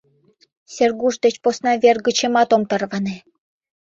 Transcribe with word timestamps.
Сергуш 0.75 1.15
деч 1.23 1.35
посна 1.43 1.71
вер 1.83 1.97
гычемат 2.07 2.49
ом 2.55 2.63
тарване! 2.69 3.15